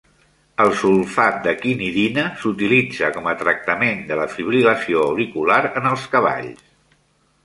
El 0.63 0.71
sulfat 0.77 1.35
de 1.47 1.51
quinidina 1.65 2.23
s'utilitza 2.43 3.09
com 3.17 3.29
a 3.31 3.35
tractament 3.41 4.01
de 4.13 4.17
la 4.21 4.25
fibril·lació 4.37 5.05
auricular 5.11 5.61
en 5.83 5.91
els 5.91 6.07
cavalls. 6.15 6.65